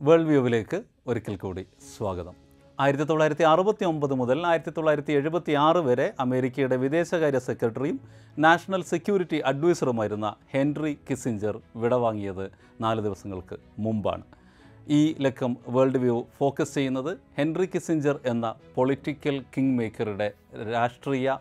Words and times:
World 0.00 0.26
വ്യൂവിലേക്ക് 0.26 0.78
ഒരിക്കൽ 1.06 1.36
കൂടി 1.36 1.62
സ്വാഗതം. 1.96 2.34
ആയിരത്തി 2.80 3.04
തൊള്ളായിരത്തി 3.04 3.44
അറുപത്തി 3.44 3.84
ഒമ്പത് 3.84 4.14
മുതൽ 4.14 4.46
ആയിരത്തി 4.46 4.72
തൊള്ളായിരത്തി 4.76 5.12
എഴുപത്തി 5.12 5.52
ആറ് 5.52 5.80
വരെ 5.86 6.06
അമേരിക്കയുടെ 6.20 6.76
വിദേശകാര്യ 6.76 7.38
സെക്രട്ടറിയും 7.38 8.00
നാഷണൽ 8.38 8.82
സെക്യൂരിറ്റി 8.82 9.38
അഡ്വൈസറുമായിരുന്ന 9.50 10.34
ഹെൻറി 10.54 10.92
കിസിഞ്ചർ 11.10 11.60
വിടവാങ്ങിയത് 11.76 12.50
നാല് 12.80 13.00
ദിവസങ്ങൾക്ക് 13.00 13.56
മുമ്പാണ്. 13.78 14.22
ഈ 14.88 15.16
ലക്കം 15.20 15.56
വേൾഡ് 15.68 16.02
വ്യൂ 16.04 16.18
ഫോക്കസ് 16.38 16.74
ചെയ്യുന്നത് 16.74 17.18
ഹെൻറി 17.38 17.66
കിസിഞ്ചർ 17.66 18.18
എന്ന 18.26 18.54
പൊളിറ്റിക്കൽ 18.74 19.44
കിങ് 19.56 19.74
മേക്കറുടെ 19.78 20.28
രാഷ്ട്രീയ 20.72 21.38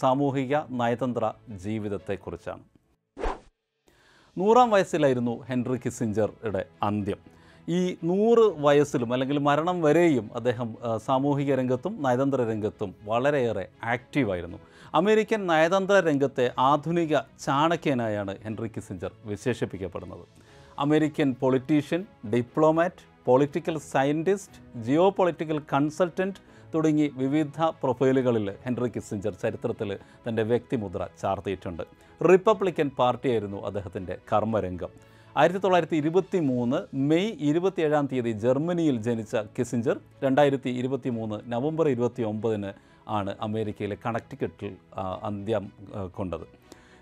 സാമൂഹിക 0.00 0.56
നയതന്ത്ര 0.80 1.32
ജീവിതത്തെക്കുറിച്ചാണ്. 1.66 2.64
നൂറാം 4.38 4.70
വയസ്സിലായിരുന്നു 4.70 5.36
ഹെൻറി 5.50 5.78
കിസിഞ്ചറുടെ 5.84 6.64
അന്ത്യം. 6.82 7.34
ഈ 7.68 7.96
നൂറ് 8.04 8.44
വയസ്സിലും 8.58 9.12
അല്ലെങ്കിൽ 9.12 9.38
മരണം 9.38 9.82
വരെയും 9.82 10.30
അദ്ദേഹം 10.34 10.76
സാമൂഹിക 11.06 11.54
രംഗത്തും 11.54 12.02
നയതന്ത്ര 12.02 12.40
രംഗത്തും 12.50 12.94
വളരെയേറെ 13.04 13.68
ആക്റ്റീവായിരുന്നു 13.84 14.58
അമേരിക്കൻ 14.94 15.46
നയതന്ത്ര 15.46 15.94
രംഗത്തെ 16.08 16.50
ആധുനിക 16.58 17.14
ചാണക്യനായാണ് 17.44 18.36
Henry 18.44 18.68
Kissinger 18.68 19.12
വിശേഷിപ്പിക്കപ്പെടുന്നത്. 19.24 20.24
American 20.78 21.34
politician 21.40 22.04
diplomat 22.34 23.06
political 23.26 23.78
scientist 23.78 24.82
geopolitical 25.10 25.58
consultant 25.72 26.40
തുടങ്ങി 26.74 27.10
വിവിധ 27.14 27.58
പ്രൊഫൈലുകളിൽ 27.82 28.50
ഹെൻറി 28.64 28.88
കിസിഞ്ചർ 28.88 29.32
ചരിത്രത്തിൽ 29.42 29.98
തന്റെ 30.28 30.42
വ്യക്തിമുദ്ര 30.42 31.08
ചാർത്തിയിട്ടുണ്ട്. 31.22 31.82
റിപ്പബ്ലിക്കൻ 32.20 32.90
പാർട്ടിയായിരുന്നു 32.98 33.66
അദ്ദേഹത്തിന്റെ 33.66 34.18
കർമ്മരംഗം. 34.32 35.13
ആയിരത്തി 35.36 35.60
തൊള്ളായിരത്തി 35.62 35.96
ഇരുപത്തി 36.02 36.38
മൂന്ന് 36.48 36.78
മെയ് 37.10 37.30
ഇരുപത്തിയേഴാം 37.48 38.04
തീയതി 38.10 38.32
ജർമ്മനിയിൽ 38.42 38.96
ജനിച്ച 39.06 39.36
കിസിഞ്ചർ 39.56 39.96
രണ്ടായിരത്തി 40.24 40.70
ഇരുപത്തി 40.80 41.10
മൂന്ന് 41.16 41.36
നവംബർ 41.52 41.86
ഇരുപത്തി 41.94 42.22
ഒമ്പതിന് 42.28 42.70
ആണ് 43.16 43.32
അമേരിക്കയിലെ 43.46 43.96
കണക്റ്റിക്കറ്റിൽ 44.04 44.74
അന്ത്യം 45.28 45.64
കൊണ്ടത്. 46.18 46.46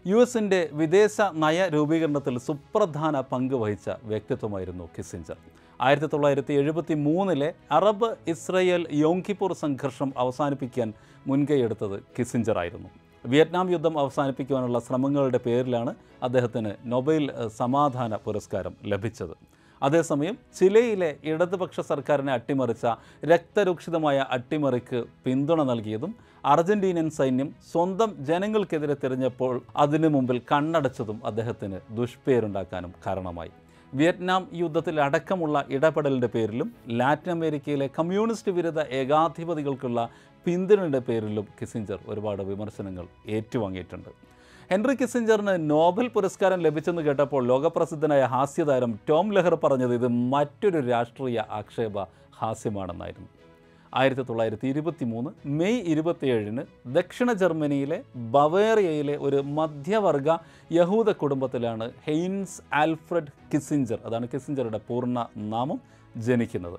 യു 0.05 0.17
എസിന്റെ 0.23 0.61
വിദേശ 0.81 1.17
നയ 1.45 1.67
രൂപീകരണത്തിൽ 1.75 2.37
സുപ്രധാന 2.49 3.21
പങ്ക് 3.33 3.55
വഹിച്ച 3.55 3.89
വ്യക്തിത്വമായിരുന്നു 4.13 4.87
കിസിഞ്ചർ 4.97 5.37
ആയിരത്തി 5.81 6.09
തൊള്ളായിരത്തി 6.15 6.55
എഴുപത്തി 6.63 6.95
മൂന്നിലെ 7.07 7.53
അറബ് 7.77 8.11
ഇസ്രയേൽ 8.35 8.83
യോങ്കിപ്പൂർ 9.05 9.53
സംഘർഷം 9.65 10.11
അവസാനിപ്പിക്കാൻ 10.25 10.91
മുൻകൈയെടുത്തത് 11.27 11.97
കിസിഞ്ചർ 12.19 12.59
ആയിരുന്നു 12.59 12.91
വിയറ്റ്നാം 13.25 13.67
യുദ്ധം 13.71 13.99
അവസാനിപ്പിക്കുവാനുള്ള 13.99 14.79
ശ്രമങ്ങളുടെ 14.79 15.39
പേരിലാണ് 15.47 15.93
അദ്ദേഹത്തിന് 16.23 16.73
നൊബൈൽ 16.93 17.25
സമാധാന 17.61 18.17
പുരസ്കാരം 18.17 18.75
ലഭിച്ചത്. 18.93 19.35
അതേസമയം 19.83 20.35
ചിലയിലെ 20.59 21.11
ഇടതുപക്ഷ 21.31 21.81
സർക്കാരിനെ 21.91 22.33
അട്ടിമറിച്ച 22.33 22.87
രക്തരൂക്ഷിതമായ 23.31 24.19
അട്ടിമറിക്ക് 24.37 24.99
പിന്തുണ 25.25 25.63
നൽകിയതും 25.63 26.13
അർജന്റീനിയൻ 26.53 27.09
സൈന്യം 27.11 27.49
സ്വന്തം 27.73 28.13
ജനങ്ങൾക്കെതിരെ 28.29 28.97
തിരഞ്ഞപ്പോൾ 29.03 29.55
അതിനു 29.77 30.09
മുമ്പിൽ 30.09 30.39
കണ്ണടച്ചതും 30.53 31.19
അദ്ദേഹത്തിന് 31.27 31.81
ദുഷ്പേരുണ്ടാക്കാനും 31.99 32.93
കാരണമായി. 33.07 33.53
വിയറ്റ്നാം 33.93 34.43
യുദ്ധത്തിൽ 34.61 34.97
അടക്കമുള്ള 35.01 35.57
ഇടപെടലിന്റെ 35.77 36.29
പേരിലും 36.35 36.69
ലാറ്റിൻ 36.99 37.33
അമേരിക്കയിലെ 37.33 37.87
കമ്മ്യൂണിസ്റ്റ് 37.99 38.53
വിരുദ്ധ 38.53 38.81
ഏകാധിപതികൾക്കുള്ള 39.01 40.03
പിന്തുണയുടെ 40.47 41.01
പേരിലും 41.09 41.47
കിസിഞ്ചർ 41.59 41.99
ഒരുപാട് 42.13 42.43
വിമർശനങ്ങൾ 42.51 43.07
ഏറ്റുവാങ്ങിയിട്ടുണ്ട്. 43.37 44.11
ഹെൻറി 44.71 44.95
കിസിഞ്ചറിന് 45.01 45.55
നോബൽ 45.71 46.07
പുരസ്കാരം 46.15 46.61
ലഭിച്ചെന്ന് 46.67 47.03
കേട്ടപ്പോൾ 47.03 47.43
ലോകപ്രസിദ്ധനായ 47.51 48.23
ഹാസ്യതാരം 48.35 48.93
ടോം 49.09 49.27
ലെഹർ 49.37 49.55
പറഞ്ഞത് 49.65 49.95
ഇത് 49.99 50.09
മറ്റൊരു 50.35 50.81
രാഷ്ട്രീയ 50.93 51.39
ആക്ഷേപ 51.59 51.97
ഹാസ്യമാണെന്നായിരുന്നു. 52.41 53.31
ആയിരത്തി 54.01 54.25
തൊള്ളായിരത്തി 54.29 54.67
ഇരുപത്തി 54.73 55.05
മൂന്ന് 55.05 55.31
മെയ് 55.59 55.81
ഇരുപത്തിയേഴിന് 55.93 56.63
ദക്ഷിണ 56.97 57.33
ജർമ്മനിയിലെ 57.33 57.99
ബവേറിയയിലെ 58.35 59.17
ഒരു 59.27 59.41
മധ്യവർഗ 59.59 60.29
യഹൂദ 60.79 61.11
കുടുംബത്തിലാണ് 61.23 61.87
ഹെയ്ൻസ് 62.07 62.57
ആൽഫ്രഡ് 62.83 63.33
കിസിഞ്ചർ 63.53 63.99
അതാണ് 64.07 64.29
കിസിഞ്ചറുടെ 64.35 64.81
പൂർണ 64.89 65.27
നാമം 65.53 65.81
ജനിക്കുന്നത്. 66.27 66.79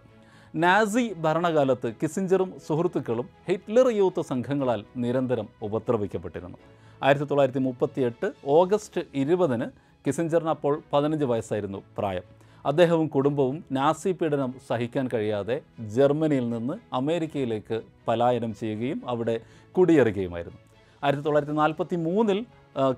നാസി 0.62 1.04
ഭരണകാലത്ത് 1.22 1.90
കിസിഞ്ചറും 2.02 2.50
സുഹൃത്തുക്കളും 2.66 3.28
ഹിറ്റ്ലർ 3.48 3.88
യൂത്ത് 4.00 4.22
സംഘങ്ങളാൽ 4.32 4.82
നിരന്തരം 5.04 5.48
ഉപദ്രവിക്കപ്പെട്ടിരുന്നു. 5.68 6.58
ആയിരത്തി 7.04 7.28
തൊള്ളായിരത്തി 7.30 7.62
മുപ്പത്തി 7.68 8.02
എട്ട് 8.10 8.28
ഓഗസ്റ്റ് 8.58 9.02
ഇരുപതിന് 9.22 9.68
കിസിഞ്ചറിന് 10.06 10.52
അപ്പോൾ 10.56 10.74
പതിനഞ്ച് 10.94 11.26
വയസ്സായിരുന്നു 11.32 11.80
പ്രായം. 11.98 12.26
അദ്ദേഹവും 12.66 13.08
കുടുംബവും 13.16 13.58
നാസി 13.78 14.12
പീഡനം 14.20 14.52
സഹിക്കാൻ 14.70 15.08
കഴിയാതെ 15.14 15.58
ജർമ്മനിയിൽ 15.96 16.46
നിന്ന് 16.50 16.76
അമേരിക്കയിലേക്ക് 17.00 17.80
പലായനം 18.08 18.54
ചെയ്യുകയും 18.62 19.02
അവിടെ 19.14 19.36
കുടിയേറുകയുമായിരുന്നു. 19.78 20.60
ആയിരത്തി 21.04 21.26
തൊള്ളായിരത്തി 21.26 21.58
നാൽപ്പത്തി 21.64 21.96
മൂന്നിൽ 22.08 22.46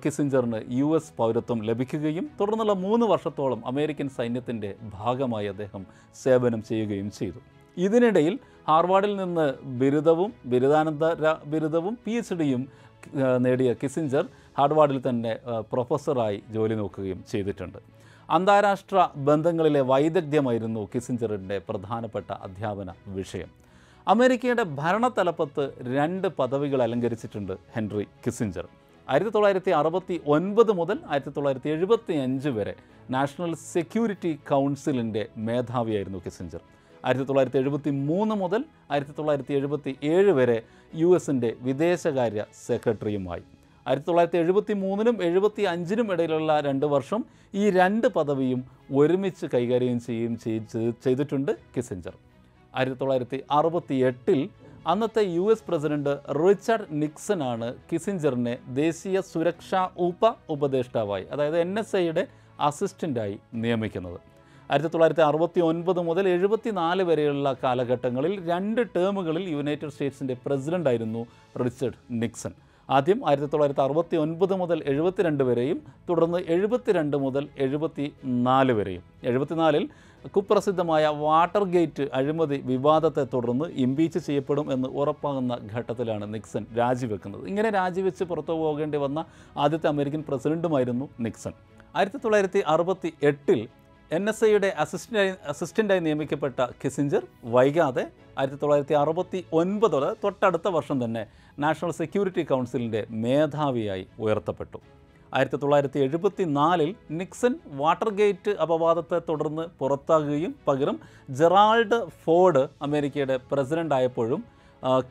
കിസിഞ്ചറിന് 0.02 0.60
യു 0.78 0.88
എസ് 0.96 1.12
പൗരത്വം 1.16 1.58
ലഭിക്കുകയും 1.68 2.30
തുടർന്നുള്ള 2.40 2.72
മൂന്ന് 2.84 3.06
വർഷത്തോളം 3.06 3.60
അമേരിക്കൻ 3.66 4.08
സൈന്യത്തിന്റെ 4.08 4.70
ഭാഗമായി 4.94 5.46
അദ്ദേഹം 5.46 5.82
സേവനം 6.22 6.62
ചെയ്യുകയും 6.62 7.10
ചെയ്തു. 7.18 7.40
ഇതിനിടയിൽ 7.76 8.38
ഹാർവാർഡിൽ 8.68 9.16
നിന്ന് 9.16 9.46
ബിരുദവും 9.80 10.30
ബിരുദാനന്തര 10.52 11.34
ബിരുദവും 11.52 11.98
പി 12.04 12.10
എച്ച് 12.10 12.34
ഡിയും 12.34 12.62
നേടിയ 13.44 13.72
കിസിഞ്ചർ 13.82 14.24
ഹാർവാർഡിൽ 14.58 14.98
തന്നെ 15.08 15.32
പ്രൊഫസറായി 15.72 16.42
ജോലി 16.54 16.74
നോക്കുകയും 16.74 17.24
ചെയ്തിട്ടുണ്ട്. 17.32 17.78
അന്താരാഷ്ട്ര 18.36 19.08
ബന്ധങ്ങളിലെ 19.28 19.80
വൈദഗ്ധ്യമായിരുന്നു 19.80 20.88
കിസിഞ്ചറിന്റെ 20.94 21.58
പ്രധാനപ്പെട്ട 21.68 22.30
അധ്യാപന 22.46 22.88
വിഷയം. 23.18 23.50
അമേരിക്കയുടെ 24.06 24.64
ഭരണതലപ്പത്ത് 24.80 25.64
രണ്ട് 25.96 26.28
പദവികൾ 26.40 26.80
അലങ്കരിച്ചിട്ടുണ്ട് 26.82 27.54
ഹെൻറി 27.76 28.06
കിസിഞ്ചർ 28.26 28.66
ആയിരത്തി 29.08 29.30
തൊള്ളായിരത്തി 29.30 29.70
അറുപത്തി 29.70 30.20
ഒൻപത് 30.26 30.72
മുതൽ 30.72 30.98
ആയിരത്തി 31.10 31.30
തൊള്ളായിരത്തി 31.30 31.70
എഴുപത്തി 31.70 32.14
അഞ്ച് 32.14 32.48
വരെ 32.48 32.74
നാഷണൽ 33.10 33.52
സെക്യൂരിറ്റി 33.72 34.32
കൗൺസിലിന്റെ 34.48 35.22
മേധാവിയായിരുന്നു 35.48 36.20
കിസിഞ്ചർ 36.24 36.62
ആയിരത്തി 37.04 37.26
തൊള്ളായിരത്തി 37.28 37.58
എഴുപത്തി 37.58 37.90
മൂന്ന് 38.08 38.34
മുതൽ 38.34 38.62
ആയിരത്തി 38.90 39.14
തൊള്ളായിരത്തി 39.18 39.54
എഴുപത്തി 39.54 39.92
ഏഴ് 40.14 40.32
വരെ 40.32 40.58
യു 40.92 41.10
എസിന്റെ 41.16 41.50
വിദേശകാര്യ 41.62 42.42
സെക്രട്ടറിയുമായി. 42.66 43.44
ആയിരത്തി 43.86 44.06
തൊള്ളായിരത്തി 44.06 44.38
എഴുപത്തി 44.38 44.74
മൂന്നിനും 44.74 45.16
എഴുപത്തി 45.22 45.62
അഞ്ചിനും 45.62 46.08
ഇടയിലുള്ള 46.12 46.60
രണ്ട് 46.60 46.86
വർഷം 46.86 47.20
ഈ 47.54 47.64
രണ്ട് 47.70 48.06
പദവിയും 48.08 48.60
ഒരുമിച്ച് 48.92 49.46
കൈകാര്യം 49.46 50.00
ചെയ്യുകയും 50.00 50.36
ചെയ്ത് 50.38 50.78
ചെയ്തിട്ടുണ്ട് 51.04 51.52
കിസിഞ്ചർ 51.76 52.14
ആയിരത്തി 52.74 52.98
തൊള്ളായിരത്തി 53.00 53.38
അറുപത്തി 53.50 53.94
എട്ടിൽ 54.08 54.40
അന്നത്തെ 54.90 55.22
U 55.36 55.44
S 55.52 55.64
president 55.68 56.12
Richard 56.42 56.86
Nixon 57.02 57.40
ആണ് 57.52 57.68
കിസിഞ്ചറിനെ 57.90 58.52
ദേശീയ 58.80 59.20
സുരക്ഷാ 59.30 59.80
ഉപ 60.06 60.30
ഉപദേഷ്ടാവായി 60.54 61.24
അതായത് 61.34 61.56
എൻ 61.62 61.72
എസ് 61.80 61.96
ഐയുടെ 62.00 62.22
അസിസ്റ്റന്റായി 62.68 63.34
നിയമിക്കുന്നത്. 63.62 64.18
ആയിരത്തി 64.70 64.90
തൊള്ളായിരത്തി 64.92 65.24
അറുപത്തി 65.30 65.60
ഒൻപത് 65.70 66.00
മുതൽ 66.08 66.24
എഴുപത്തി 66.34 66.70
നാല് 66.80 67.02
വരെയുള്ള 67.10 67.56
കാലഘട്ടങ്ങളിൽ 67.64 68.34
രണ്ട് 68.50 68.80
ടേമുകളിൽ 68.94 69.44
യുണൈറ്റഡ് 69.56 69.92
സ്റ്റേറ്റ്സിന്റെ 69.96 70.36
പ്രസിഡന്റായിരുന്നു 70.46 71.22
റിച്ചർഡ് 71.64 72.00
നിക്സൺ. 72.22 72.54
ആദ്യം 72.88 73.20
ആയിരത്തി 73.28 73.50
തൊള്ളായിരത്തി 73.52 73.84
അറുപത്തി 73.84 74.16
ഒൻപത് 74.24 74.54
മുതൽ 74.62 74.78
എഴുപത്തിരണ്ട് 74.92 75.44
വരെയും 75.48 75.78
തുടർന്ന് 76.08 76.40
എഴുപത്തിരണ്ട് 76.56 77.16
മുതൽ 77.24 77.44
എഴുപത്തി 77.64 78.04
നാല് 78.48 78.72
വരെയും. 78.80 79.04
എഴുപത്തിനാലിൽ 79.30 79.86
കുപ്രസിദ്ധമായ 80.34 81.06
വാട്ടർ 81.24 81.64
ഗേറ്റ് 81.74 82.04
അഴിമതി 82.18 82.58
വിവാദത്തെ 82.70 83.24
തുടർന്ന് 83.34 83.66
ഇംപീച്ച് 83.84 84.20
ചെയ്യപ്പെടും 84.26 84.66
എന്ന് 84.74 84.88
ഉറപ്പാകുന്ന 85.00 85.54
ഘട്ടത്തിലാണ് 85.74 86.26
നിക്സൺ 86.34 86.64
രാജിവെക്കുന്നത്. 86.78 87.42
ഇങ്ങനെ 87.50 87.70
രാജിവെച്ച് 87.78 88.24
പുറത്തു 88.30 88.54
പോകേണ്ടി 88.62 88.98
വന്ന 89.04 89.24
ആദ്യത്തെ 89.64 89.88
അമേരിക്കൻ 89.94 90.22
പ്രസിഡന്റുമായിരുന്നു 90.28 91.08
നിക്സൺ. 91.26 91.54
ആയിരത്തി 91.96 92.20
തൊള്ളായിരത്തി 92.24 92.62
അറുപത്തി 92.74 93.12
എട്ടിൽ 93.30 93.60
എൻ 94.10 94.24
എസ് 94.30 94.44
ഐയുടെ 94.44 94.68
അസിസ്റ്റന്റായി 94.82 95.30
അസിസ്റ്റന്റായി 95.52 96.00
നിയമിക്കപ്പെട്ട 96.00 96.66
കിസിഞ്ചർ 96.82 97.22
വൈകാതെ 97.54 98.04
ആയിരത്തി 98.38 98.58
തൊള്ളായിരത്തി 98.62 98.96
അറുപത്തി 99.02 99.38
ഒൻപതോടെ 99.60 100.10
തൊട്ടടുത്ത 100.24 100.68
വർഷം 100.76 100.98
തന്നെ 101.04 101.22
നാഷണൽ 101.58 101.92
സെക്യൂരിറ്റി 102.00 102.42
കൗൺസിലിന്റെ 102.42 103.02
മേധാവിയായി 103.24 104.06
ഉയർത്തപ്പെട്ടു. 104.24 104.78
ആയിരത്തി 105.32 105.56
തൊള്ളായിരത്തി 105.56 105.98
എഴുപത്തി 105.98 106.44
നാലിൽ 106.58 106.90
നിക്സൺ 107.20 107.54
വാട്ടർഗേറ്റ് 107.80 108.50
അപവാദത്തെ 108.64 109.18
തുടർന്ന് 109.28 109.64
പുറത്താകുകയും 109.80 110.54
പകരം 110.68 110.98
ജെറാൾഡ് 111.38 111.98
ഫോർഡ് 112.24 112.62
അമേരിക്കയുടെ 112.82 113.36
പ്രസിഡന്റ് 113.52 113.94
ആയപ്പോഴും 113.94 114.42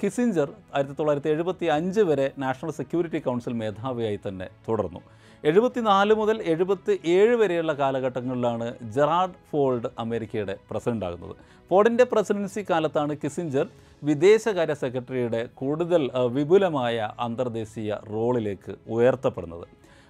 കിസിഞ്ചർ 0.02 0.50
ആയിരത്തി 0.76 0.96
തൊള്ളായിരത്തി 1.00 1.30
എഴുപത്തി 1.30 1.66
അഞ്ച് 1.66 2.02
വരെ 2.10 2.32
നാഷണൽ 2.38 2.72
സെക്യൂരിറ്റി 2.72 3.20
കൗൺസിൽ 3.20 3.54
മേധാവിയായി 3.54 4.20
തന്നെ 4.28 4.48
തുടർന്നു. 4.68 5.02
എഴുപത്തിനാല് 5.44 6.14
മുതൽ 6.20 6.38
എഴുപത്തി 6.54 6.94
ഏഴ് 7.16 7.36
വരെയുള്ള 7.36 7.74
കാലഘട്ടങ്ങളിലാണ് 7.74 8.68
ജെറാർഡ് 8.96 9.40
ഫോൾഡ് 9.50 9.90
അമേരിക്കയുടെ 10.04 10.56
പ്രസിഡന്റ് 10.70 11.06
ആകുന്നത്. 11.06 11.36
ഫോർഡിന്റെ 11.72 12.04
പ്രസിഡൻസി 12.04 12.66
കാലത്താണ് 12.70 13.14
കിസിഞ്ചർ 13.24 13.68
വിദേശകാര്യ 14.04 14.74
സെക്രട്ടറിയുടെ 14.74 15.42
കൂടുതൽ 15.62 16.10
വിപുലമായ 16.38 17.10
അന്തർദേശീയ 17.20 17.94
റോളിലേക്ക് 18.14 18.76
ഉയർത്തപ്പെടുന്നത്. 18.96 19.68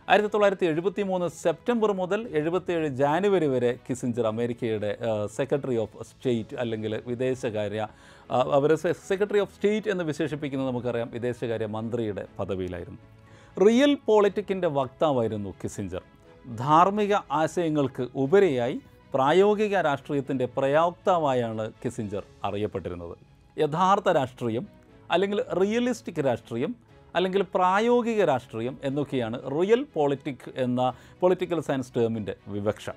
ആയിരത്തി 0.08 0.30
തൊള്ളായിരത്തി 0.34 0.68
എഴുപത്തി 0.72 1.04
മൂന്ന് 1.10 1.28
സെപ്റ്റംബർ 1.44 1.90
മുതൽ 2.00 2.20
എഴുപത്തിയേഴ് 2.40 2.90
ജാനുവരി 3.00 3.48
വരെ 3.54 3.72
കിസിഞ്ചർ 3.86 4.26
അമേരിക്കയുടെ 4.32 4.92
സെക്രട്ടറി 5.38 5.78
ഓഫ് 5.84 6.04
സ്റ്റേറ്റ് 6.10 6.56
അല്ലെങ്കിൽ 6.64 6.94
വിദേശകാര്യ 7.12 7.82
അവർ 8.58 8.72
സെക്രട്ടറി 9.10 9.40
ഓഫ് 9.46 9.54
സ്റ്റേറ്റ് 9.56 9.92
എന്ന് 9.94 10.04
വിശേഷിപ്പിക്കുന്നത് 10.12 10.70
നമുക്കറിയാം 10.72 11.10
വിദേശകാര്യ 11.16 11.68
മന്ത്രിയുടെ 11.78 12.26
പദവിയിലായിരുന്നു. 12.40 13.02
Real 13.66 13.92
പോളിറ്റിക്കിന്റെ 14.08 14.70
വക്താവായിരുന്നു 14.78 15.54
Kissinger. 15.64 16.04
ധാർമ്മിക 16.64 17.14
ആശയങ്ങൾക്ക് 17.42 18.06
ഉപരിയായി 18.26 18.78
പ്രായോഗിക 19.16 19.76
രാഷ്ട്രീയത്തിന്റെ 19.90 20.46
പ്രയോക്താവായാണ് 20.58 21.66
കിസിഞ്ചർ 21.84 22.24
അറിയപ്പെട്ടിരുന്നത്. 22.48 23.16
യഥാർത്ഥ 23.58 24.10
രാഷ്ട്രീയം 24.22 24.66
അല്ലെങ്കിൽ 25.14 25.40
റിയലിസ്റ്റിക് 25.62 26.26
രാഷ്ട്രീയം 26.28 26.72
അല്ലെങ്കിൽ 27.16 27.42
പ്രായോഗിക 27.56 28.24
രാഷ്ട്രീയം 28.24 28.78
എന്നൊക്കെയാണ് 28.84 29.38
റിയൽ 29.52 29.86
പോളിറ്റിക് 29.94 30.48
എന്ന 30.56 30.94
പൊളിറ്റിക്കൽ 31.22 31.60
സയൻസ് 31.60 31.94
ടേമിന്റെ 31.98 32.36
വിവക്ഷ. 32.48 32.90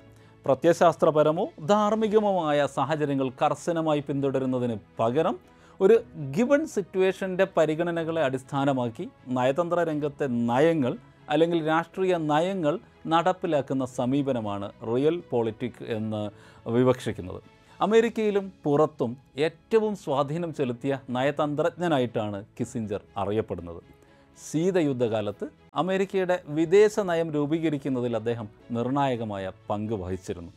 പ്രത്യയശാസ്ത്രപരമോ 0.45 1.49
ധാർമ്മികമോമായ 1.65 2.67
സാഹചര്യങ്ങൾ 2.75 3.29
കർശനമായി 3.29 4.03
പിന്തുടരുന്നതിന് 4.07 4.77
പകരം 4.99 5.35
ഒരു 5.81 5.95
ഗിവൺ 6.37 6.67
സിറ്റുവേഷന്റെ 6.67 7.47
പരിഗണനകളെ 7.57 8.21
അടിസ്ഥാനമാക്കി 8.23 9.09
നയതന്ത്ര 9.27 9.83
രംഗത്തെ 9.83 10.25
നയങ്ങൾ 10.25 10.97
അല്ലെങ്കിൽ 11.29 11.67
രാഷ്ട്രീയ 11.67 12.17
നയങ്ങൾ 12.17 12.79
നടപ്പിലാക്കുന്ന 13.07 13.85
സമീപനമാണ് 13.85 14.71
റിയൽ 14.95 15.23
പോളിറ്റിക് 15.29 15.83
എന്ന് 15.97 16.21
വിവക്ഷിക്കുന്നത്. 16.69 17.41
അമേരിക്കയിലും 17.81 18.53
പുറത്തും 18.63 19.17
ഏറ്റവും 19.37 19.95
സ്വാധീനം 19.95 20.53
ചെലുത്തിയ 20.53 20.99
നയതന്ത്രജ്ഞനായിട്ടാണ് 21.09 22.45
കിസിഞ്ചർ 22.59 23.01
അറിയപ്പെടുന്നത്. 23.17 23.98
ശീതയുദ്ധകാലത്ത് 24.37 25.45
അമേരിക്കയുടെ 25.81 26.35
വിദേശ 26.57 26.95
നയം 27.09 27.29
രൂപീകരിക്കുന്നതിൽ 27.35 28.13
അദ്ദേഹം 28.19 28.47
നിർണായകമായ 28.77 29.51
പങ്ക് 29.69 29.95
വഹിച്ചിരുന്നു. 30.03 30.51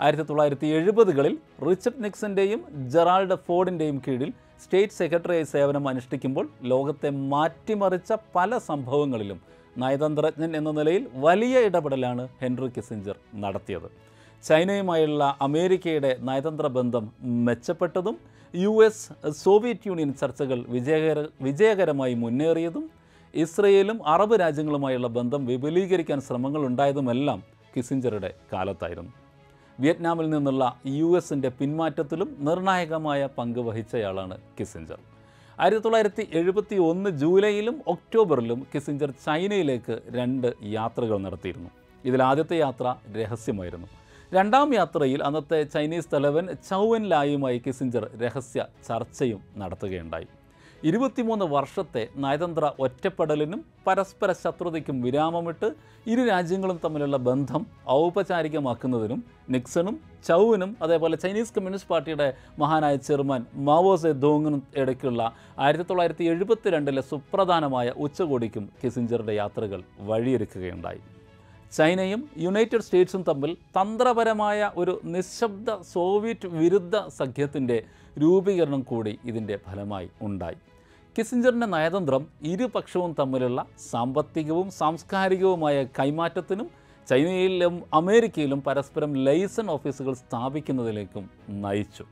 ആയിരത്തി 0.00 0.24
തൊള്ളായിരത്തി 0.28 0.66
എഴുപതുകളിൽ 0.78 1.34
റിച്ചർഡ് 1.68 2.02
നിക്സന്റെയും 2.04 2.60
ജെറാൾഡ് 2.94 3.36
ഫോർഡിന്റെയും 3.46 3.98
കീഴിൽ 4.06 4.30
സ്റ്റേറ്റ് 4.64 4.96
സെക്രട്ടറി 5.00 5.38
സേവനം 5.54 5.88
അനുഷ്ഠിക്കുമ്പോൾ 5.88 6.46
ലോകത്തെ 6.72 7.10
മാറ്റിമറിച്ച 7.32 8.12
പല 8.36 8.58
സംഭവങ്ങളിലും 8.70 9.38
നയതന്ത്രജ്ഞൻ 9.82 10.52
എന്ന 10.56 10.70
നിലയിൽ 10.70 11.02
വലിയ 11.26 11.64
ഇടപെടലാണ് 11.68 12.24
ഹെൻറി 12.42 12.68
കിസിഞ്ചർ 12.76 13.16
നടത്തിയത്. 13.44 13.88
ചൈനയുമായുള്ള 14.44 15.24
അമേരിക്കയുടെ 15.46 16.12
നയതന്ത്ര 16.28 16.66
ബന്ധം 16.78 17.04
മെച്ചപ്പെട്ടതും 17.46 18.16
യു 18.54 18.72
എസ് 18.86 19.32
സോവിയറ്റ് 19.44 19.88
യൂണിയൻ 19.88 20.12
ചർച്ചകൾ 20.20 20.58
വിജയകര 20.74 21.26
വിജയകരമായി 21.46 22.14
മുന്നേറിയതും 22.24 22.84
ഇസ്രയേലും 23.36 23.98
അറബ് 24.06 24.40
രാജ്യങ്ങളുമായുള്ള 24.40 25.06
ബന്ധം 25.06 25.46
വിപുലീകരിക്കാൻ 25.46 26.20
ശ്രമങ്ങൾ 26.20 26.66
ഉണ്ടായതുമെല്ലാം 26.66 27.42
കിസിഞ്ചറുടെ 27.76 28.30
കാലത്തായിരുന്നു. 28.52 29.12
വിയറ്റ്നാമിൽ 29.80 30.30
നിന്നുള്ള 30.30 30.64
യു 30.86 31.16
എസിന്റെ 31.16 31.48
പിന്മാറ്റത്തിലും 31.48 32.36
നിർണായകമായ 32.38 33.28
പങ്ക് 33.38 33.58
വഹിച്ചയാളാണ് 33.58 34.36
കിസിഞ്ചർ. 34.60 34.98
ആയിരത്തി 35.60 35.82
തൊള്ളായിരത്തി 35.82 36.28
എഴുപത്തി 36.32 36.76
ഒന്ന് 36.76 37.10
ജൂലൈയിലും 37.10 37.76
ഒക്ടോബറിലും 37.86 38.66
കിസിഞ്ചർ 38.74 39.10
ചൈനയിലേക്ക് 39.26 40.00
രണ്ട് 40.18 40.48
യാത്രകൾ 40.62 41.18
നടത്തിയിരുന്നു. 41.18 41.70
ഇതിൽ 42.04 42.22
ആദ്യത്തെ 42.22 42.56
യാത്ര 42.58 42.94
രഹസ്യമായിരുന്നു. 43.18 43.86
രണ്ടാം 44.34 44.74
യാത്രയിൽ 44.74 45.22
അന്നത്തെ 45.22 45.62
ചൈനീസ് 45.62 46.10
തലവൻ 46.14 46.46
ചൗവൻ 46.70 47.02
ലായുമായി 47.08 47.62
കിസിഞ്ചർ 47.66 48.10
രഹസ്യ 48.22 48.64
ചർച്ചയും 48.88 49.40
നടത്തുകയുണ്ടായി. 49.56 50.28
ഇരുപത്തിമൂന്ന് 50.82 51.44
വർഷത്തെ 51.44 52.08
നയതന്ത്ര 52.16 52.70
ഒറ്റപ്പെടലിനും 52.78 53.64
പരസ്പര 53.86 54.32
ശത്രുതയ്ക്കും 54.32 55.02
വിരാമമിട്ട് 55.02 55.72
ഇരു 56.06 56.26
രാജ്യങ്ങളും 56.26 56.80
തമ്മിലുള്ള 56.84 57.16
ബന്ധം 57.16 57.66
ഔപചാരികമാക്കുന്നതിനും 57.88 59.24
നിക്സണും 59.50 60.00
ചൗവിനും 60.28 60.76
അതേപോലെ 60.82 61.16
ചൈനീസ് 61.16 61.54
കമ്മ്യൂണിസ്റ്റ് 61.56 61.90
പാർട്ടിയുടെ 61.90 62.34
മഹാനായ 62.58 62.96
ചെയർമാൻ 62.96 63.46
മാവോ 63.54 63.96
സെ 63.96 64.12
ദോങ്ങിനും 64.12 64.62
ഇടയ്ക്കുള്ള 64.76 65.32
ആയിരത്തി 65.58 65.82
തൊള്ളായിരത്തി 65.82 66.24
എഴുപത്തിരണ്ടിലെ 66.24 67.02
സുപ്രധാനമായ 67.02 67.92
ഉച്ചകോടിക്കും 67.96 68.68
കിസിഞ്ചറുടെ 68.82 69.32
യാത്രകൾ 69.32 69.82
വഴിയൊരുക്കുകയുണ്ടായി. 70.00 71.15
ചൈനയും 71.72 72.30
യുണൈറ്റഡ് 72.38 72.80
സ്റ്റേറ്റ്സും 72.80 73.22
തമ്മിൽ 73.22 73.54
തന്ത്രപരമായ 73.54 74.70
ഒരു 74.76 75.00
നിശബ്ദ 75.04 75.70
സോവിയറ്റ് 75.92 76.48
വിരുദ്ധ 76.48 76.96
സഖ്യത്തിന്റെ 77.08 77.84
രൂപീകരണം 78.22 78.82
കൂടി 78.82 79.18
ഇതിന്റെ 79.24 79.56
ഫലമായി 79.56 80.08
ഉണ്ടായി. 80.22 80.56
കിസിഞ്ചറിന്റെ 81.18 81.66
നയതന്ത്രം 81.66 82.26
ഇരുപക്ഷവും 82.42 83.16
തമ്മിലുള്ള 83.18 83.66
സാമ്പത്തികവും 83.90 84.70
സാംസ്കാരികവുമായ 84.70 85.86
കൈമാറ്റത്തിനും 85.98 86.70
ചൈനയിലും 87.08 87.82
അമേരിക്കയിലും 87.94 88.62
പരസ്പരം 88.62 89.16
ലൈസൺ 89.16 89.70
ഓഫീസുകൾ 89.70 90.14
സ്ഥാപിക്കുന്നതിലേക്കും 90.14 91.30
നയിച്ചു. 91.48 92.04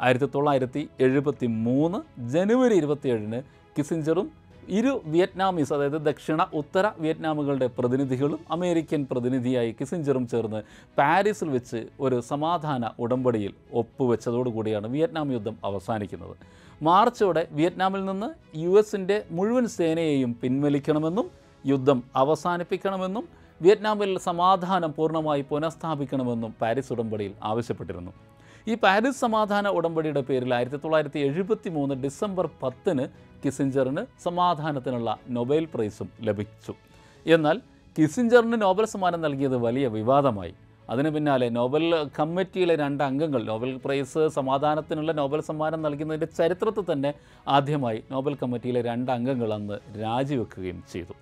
ആയിരത്തി 0.00 0.24
തൊള്ളായിരത്തി 0.24 0.88
എഴുപത്തി 1.00 1.46
മൂന്ന് 1.46 1.98
ജനുവരി 2.30 2.74
ഇരുപത്തിയേഴിന് 2.74 3.42
കിസിഞ്ചറും 3.78 4.47
ഇരു 4.76 4.90
വിയറ്റ്നാമീസ് 5.12 5.72
അതായത് 5.74 5.98
ദക്ഷിണ 6.08 6.42
ഉത്തര 6.60 6.86
വിയറ്റ്നാമുകളുടെ 7.02 7.66
പ്രതിനിധികളും 7.78 8.40
അമേരിക്കൻ 8.56 9.00
പ്രതിനിധിയായി 9.10 9.70
കിസിഞ്ചറും 9.78 10.24
ചേർന്ന് 10.32 10.60
പാരീസിൽ 10.98 11.48
വെച്ച് 11.48 11.80
ഒരു 12.00 12.16
സമാധാന 12.30 12.90
ഉടമ്പടിയിൽ 13.04 13.52
ഒപ്പുവെച്ചതോടുകൂടിയാണ് 13.72 14.86
വിയറ്റ്നാം 14.94 15.32
യുദ്ധം 15.36 15.56
അവസാനിക്കുന്നത്. 15.64 16.34
മാർച്ചോടെ 16.82 17.42
വിയറ്റ്നാമിൽ 17.58 18.04
നിന്ന് 18.04 18.30
യു 18.64 18.72
എസിന്റെ 18.82 19.18
മുഴുവൻ 19.30 19.66
സേനയെയും 19.78 20.32
പിൻവലിക്കണമെന്നും 20.42 21.28
യുദ്ധം 21.64 22.00
അവസാനിപ്പിക്കണമെന്നും 22.16 23.24
വിയറ്റ്നാമിൽ 23.60 24.18
സമാധാനം 24.30 24.90
പൂർണമായി 24.96 25.42
പുനഃസ്ഥാപിക്കണമെന്നും 25.50 26.50
പാരീസ് 26.60 26.92
ഉടമ്പടിയിൽ 26.92 27.32
ആവശ്യപ്പെട്ടിരുന്നു. 27.42 28.12
ഈ 28.70 28.74
പാരീസ് 28.84 29.20
സമാധാന 29.24 29.66
ഉടമ്പടിയുടെ 29.76 30.22
പേരിൽ 30.28 30.50
ആയിരത്തി 30.54 30.78
തൊള്ളായിരത്തി 30.80 31.20
എഴുപത്തി 31.26 31.68
മൂന്ന് 31.76 31.94
ഡിസംബർ 32.04 32.46
പത്തിന് 32.62 33.04
കിസിഞ്ചറിന് 33.42 34.02
സമാധാനത്തിനുള്ള 34.24 35.10
നൊബേൽ 35.36 35.64
പ്രൈസും 35.74 36.08
ലഭിച്ചു. 36.28 36.72
എന്നാൽ 37.34 37.56
കിസിഞ്ചറിന് 37.96 38.56
നോബൽ 38.64 38.86
സമ്മാനം 38.94 39.20
നൽകിയത് 39.26 39.56
വലിയ 39.66 39.86
വിവാദമായി. 39.94 40.54
അതിന് 40.92 41.10
പിന്നാലെ 41.14 41.48
നോബൽ 41.58 41.84
കമ്മിറ്റിയിലെ 42.18 42.74
രണ്ട് 42.82 43.02
അംഗങ്ങൾ 43.06 43.40
നോബൽ 43.50 43.72
പ്രൈസ് 43.86 44.22
സമാധാനത്തിനുള്ള 44.36 45.12
നോബൽ 45.20 45.40
സമ്മാനം 45.48 45.80
നൽകുന്നതിന്റെ 45.86 46.28
ചരിത്രത്തിൽ 46.40 46.86
തന്നെ 46.92 47.10
ആദ്യമായി 47.56 47.98
നോബൽ 48.12 48.36
കമ്മിറ്റിയിലെ 48.42 48.82
രണ്ട് 48.90 49.10
അംഗങ്ങൾ 49.16 49.50
അന്ന് 49.58 49.78
രാജിവെക്കുകയും 50.02 50.80
ചെയ്തു. 50.92 51.16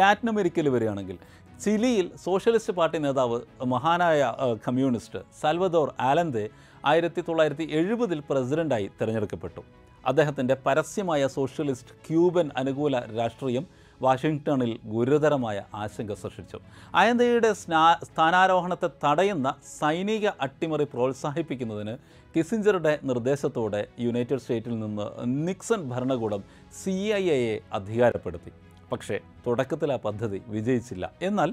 ലാറ്റിൻ 0.00 0.28
അമേരിക്കയിൽ 0.34 0.68
വരികയാണെങ്കിൽ 0.76 1.18
ചിലിയിൽ 1.64 2.06
സോഷ്യലിസ്റ്റ് 2.24 2.72
പാർട്ടി 2.72 2.98
നേതാവ് 2.98 3.38
മഹാനായ 3.66 4.20
കമ്മ്യൂണിസ്റ്റ് 4.66 5.20
സാൽവദോർ 5.40 5.88
ആലന്തെ 6.00 6.48
ആയിരത്തി 6.84 7.20
തൊള്ളായിരത്തി 7.28 7.64
എഴുപതിൽ 7.70 8.22
പ്രസിഡന്റായി 8.30 8.90
തിരഞ്ഞെടുക്കപ്പെട്ടു. 9.00 9.62
അദ്ദേഹത്തിന്റെ 10.06 10.54
പരസ്യമായ 10.66 11.26
സോഷ്യലിസ്റ്റ് 11.26 11.94
ക്യൂബൻ 12.06 12.50
അനുകൂല 12.56 12.98
രാഷ്ട്രീയം 13.18 13.64
വാഷിങ്ടണിൽ 14.02 14.72
ഗുരുതരമായ 14.84 15.62
ആശങ്ക 15.74 16.12
സൃഷ്ടിച്ചു. 16.12 16.58
അയന്തയുടെ 16.94 17.52
സ്നാ 17.52 17.82
സ്ഥാനാരോഹണത്തെ 18.08 18.90
തടയുന്ന 19.04 19.54
സൈനിക 19.80 20.26
അട്ടിമറി 20.40 20.84
പ്രോത്സാഹിപ്പിക്കുന്നതിന് 20.84 21.96
കിസിഞ്ചറുടെ 22.36 22.98
നിർദ്ദേശത്തോടെ 23.02 23.88
യുണൈറ്റഡ് 24.00 24.38
സ്റ്റേറ്റിൽ 24.38 24.80
നിന്ന് 24.80 25.06
നിക്സൺ 25.48 25.82
ഭരണകൂടം 25.88 26.44
സി 26.82 26.96
ഐ 27.20 27.24
എയെ 27.38 27.60
അധികാരപ്പെടുത്തി. 27.72 28.52
പക്ഷേ 28.92 29.16
തുടക്കത്തിൽ 29.46 29.92
ആ 29.92 29.96
പദ്ധതി 30.04 30.42
വിജയിച്ചില്ല. 30.48 31.04
എന്നാൽ 31.22 31.50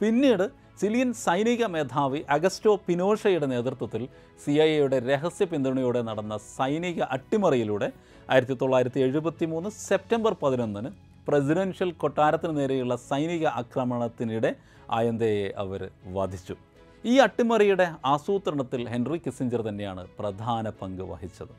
പിന്നീട് 0.00 0.46
ചിലിയൻ 0.80 1.12
സൈനിക 1.12 1.66
മേധാവി 1.66 2.20
അഗസ്റ്റോ 2.28 2.72
പിനോഷയുടെ 2.86 3.46
നേതൃത്വത്തിൽ 3.46 4.02
സി 4.44 4.50
ഐ 4.50 4.68
എയുടെ 4.68 4.98
രഹസ്യ 4.98 5.44
പിന്തുണയോടെ 5.44 6.02
നടന്ന 6.02 6.36
സൈനിക 6.36 7.00
അട്ടിമറിയിലൂടെ 7.16 7.88
ആയിരത്തി 8.30 8.56
തൊള്ളായിരത്തി 8.62 9.00
എഴുപത്തി 9.00 9.46
മൂന്ന് 9.46 9.70
സെപ്റ്റംബർ 9.70 10.36
പതിനൊന്നിന് 10.42 10.90
പ്രസിഡൻഷ്യൽ 11.28 11.92
കൊട്ടാരത്തിന് 11.92 12.58
നേരെയുള്ള 12.58 12.96
സൈനിക 12.96 13.46
ആക്രമണത്തിനിടെ 13.46 14.50
ആയന്തയെ 14.90 15.46
അവർ 15.56 15.90
വധിച്ചു. 16.18 16.56
ഈ 17.04 17.18
അട്ടിമറിയുടെ 17.18 17.86
ആസൂത്രണത്തിൽ 18.04 18.88
ഹെൻറി 18.88 19.18
കിസിഞ്ചർ 19.26 19.62
തന്നെയാണ് 19.68 20.06
പ്രധാന 20.18 20.68
പങ്ക് 20.82 21.02
വഹിച്ചത്. 21.12 21.54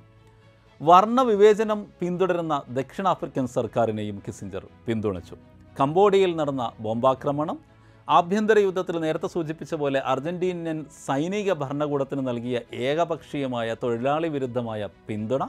വർണവിവേചനം 0.81 1.79
പിന്തുടരുന്ന 2.01 2.55
ദക്ഷിണാഫ്രിക്കൻ 2.69 3.45
സർക്കാരിനെയും 3.47 4.17
കിസിഞ്ചർ 4.25 4.63
പിന്തുണച്ചു. 4.87 5.35
കംബോഡിയയിൽ 5.79 6.35
നടന്ന 6.35 6.63
ബോംബാക്രമണം 6.79 7.57
ആഭ്യന്തര 8.07 8.57
യുദ്ധത്തിൽ 8.59 8.95
നേരത്തെ 8.99 9.27
സൂചിപ്പിച്ച 9.27 9.73
പോലെ 9.75 9.99
അർജന്റീനിയൻ 9.99 10.77
സൈനിക 11.05 11.53
ഭരണകൂടത്തിന് 11.53 12.27
നൽകിയ 12.27 12.59
ഏകപക്ഷീയമായ 12.89 13.75
തൊഴിലാളി 13.83 14.27
വിരുദ്ധമായ 14.27 14.87
പിന്തുണ 15.07 15.43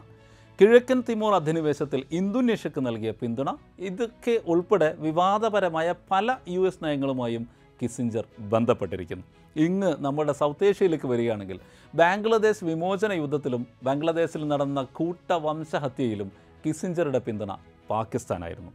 കിഴക്കൻ 0.58 1.00
തിമോർ 1.08 1.34
അധിനിവേശത്തിൽ 1.34 2.00
ഇന്തോനേഷ്യക്ക് 2.10 2.86
നൽകിയ 2.86 3.10
പിന്തുണ 3.20 3.48
ഇതൊക്കെ 3.80 4.34
ഉൾപ്പെടെ 4.46 4.96
വിവാദപരമായ 4.98 5.94
പല 6.10 6.36
യു 6.48 6.60
എസ് 6.60 6.84
നയങ്ങളുമായും 6.84 7.44
കിസിഞ്ചർ 7.82 8.24
ബന്ധപ്പെട്ടിരിക്കുന്നു. 8.52 9.24
ഇങ്ങ് 9.56 9.90
നമ്മുടെ 10.04 10.32
സൗത്ത് 10.32 10.64
ഏഷ്യയിലേക്ക് 10.64 11.08
വരികയാണെങ്കിൽ 11.12 11.58
ബംഗ്ലാദേശ് 11.94 12.64
വിമോചന 12.64 13.12
യുദ്ധത്തിലും 13.12 13.66
ബംഗ്ലാദേശിൽ 13.84 14.48
നടന്ന 14.48 14.82
കൂട്ടവംശഹത്യയിലും 14.98 16.30
കിസിഞ്ചറുടെ 16.66 17.18
പിന്തുണ 17.18 17.52
പാകിസ്ഥാനായിരുന്നു. 17.90 18.72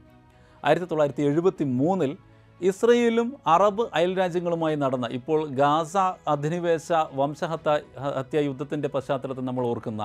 ആയിരത്തി 0.66 0.88
തൊള്ളായിരത്തി 0.92 1.24
എഴുപത്തി 1.30 1.64
മൂന്നിൽ 1.64 2.18
ഇസ്രയേലും 2.62 3.30
അറബ് 3.48 3.84
അയൽരാജ്യങ്ങളുമായി 3.94 4.76
നടന്ന 4.76 5.06
ഇപ്പോൾ 5.18 5.40
ഗാസ 5.62 5.96
അധിനിവേശ 6.34 6.92
വംശഹത്യ 7.14 7.72
ഹത്യ 8.18 8.40
യുദ്ധത്തിന്റെ 8.40 8.88
പശ്ചാത്തലത്തിൽ 8.88 9.46
നമ്മൾ 9.46 9.66
ഓർക്കുന്ന 9.66 10.04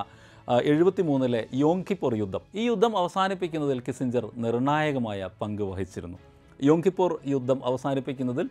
എഴുപത്തി 0.71 1.01
മൂന്നിലെ 1.01 1.47
യോങ്കിപ്പോർ 1.53 2.15
യുദ്ധം. 2.15 2.41
ഈ 2.55 2.63
യുദ്ധം 2.65 2.97
അവസാനിപ്പിക്കുന്നതിൽ 2.97 3.79
കിസിഞ്ചർ 3.87 4.25
നിർണായകമായ 4.45 5.29
പങ്ക് 5.41 5.61
വഹിച്ചിരുന്നു. 5.61 6.17
യോങ്കിപ്പോർ 6.63 7.11
യുദ്ധം 7.27 7.59
അവസാനിപ്പിക്കുന്നതിൽ 7.65 8.49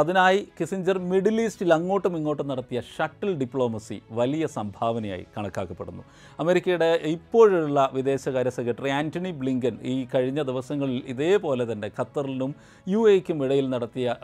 അതിനായി 0.00 0.40
കിസിഞ്ചർ 0.58 0.96
മിഡിൽ 1.10 1.36
ഈസ്റ്റിൽ 1.44 1.70
അങ്ങോട്ടും 1.76 2.14
ഇങ്ങോട്ടും 2.18 2.46
നടത്തിയ 2.50 2.78
ഷട്ടിൽ 2.94 3.30
ഡിപ്ലോമസി 3.40 3.96
വലിയ 4.20 4.44
സംഭാവനയായി 4.56 5.24
കണക്കാക്കപ്പെടുന്നു. 5.36 6.02
അമേരിക്കയുടെ 6.42 6.90
ഇപ്പോഴുള്ള 7.16 7.80
വിദേശകാര്യ 7.98 8.52
സെക്രട്ടറി 8.58 8.90
ആന്റണി 8.98 9.32
ബ്ലിങ്കൻ 9.40 9.76
ഈ 9.92 9.94
കഴിഞ്ഞ 10.14 10.42
ദിവസങ്ങളിൽ 10.50 11.02
ഇതേപോലെ 11.14 11.66
തന്നെ 11.72 11.90
ഖത്തറിലും 11.98 12.54
യു 12.86 13.02
എക്കും 13.16 13.44
ഇടയിൽ 13.46 13.68
നടത്തിയ 13.74 14.16